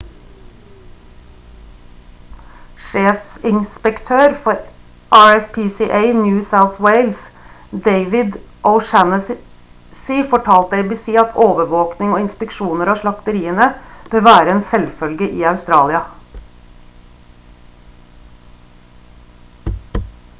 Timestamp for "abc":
10.85-11.05